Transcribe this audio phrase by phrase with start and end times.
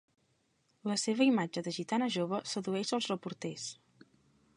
[0.91, 3.67] La seva imatge de gitana jove sedueix els reporters.